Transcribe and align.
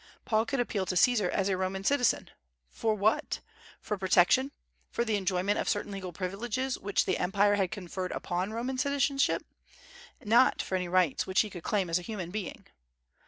Paul 0.25 0.47
could 0.47 0.59
appeal 0.59 0.87
to 0.87 0.95
Caesar 0.97 1.29
as 1.29 1.47
a 1.47 1.55
Roman 1.55 1.83
citizen. 1.83 2.31
For 2.71 2.95
what? 2.95 3.39
For 3.79 3.99
protection, 3.99 4.49
for 4.89 5.05
the 5.05 5.15
enjoyment 5.15 5.59
of 5.59 5.69
certain 5.69 5.91
legal 5.91 6.11
privileges 6.11 6.75
which 6.79 7.05
the 7.05 7.19
Empire 7.19 7.53
had 7.53 7.69
conferred 7.69 8.11
upon 8.11 8.51
Roman 8.51 8.79
citizenship, 8.79 9.45
not 10.23 10.59
for 10.59 10.73
any 10.73 10.87
rights 10.87 11.27
which 11.27 11.41
he 11.41 11.51
could 11.51 11.61
claim 11.61 11.87
as 11.87 11.99
a 11.99 12.01
human 12.01 12.31
being. 12.31 12.65